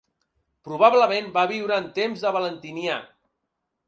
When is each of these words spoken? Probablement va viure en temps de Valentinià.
Probablement 0.69 1.27
va 1.35 1.43
viure 1.51 1.77
en 1.81 1.85
temps 1.97 2.23
de 2.23 2.31
Valentinià. 2.39 2.97